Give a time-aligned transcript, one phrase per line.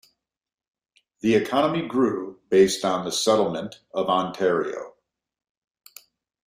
[1.19, 4.95] The economy grew based on the settlement of Ontario.